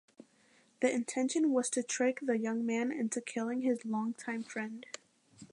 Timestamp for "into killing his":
2.91-3.85